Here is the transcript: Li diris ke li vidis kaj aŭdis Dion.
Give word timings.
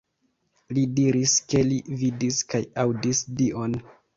Li 0.77 0.85
diris 0.99 1.35
ke 1.53 1.63
li 1.69 1.77
vidis 2.01 2.41
kaj 2.55 2.65
aŭdis 2.87 3.25
Dion. 3.45 3.79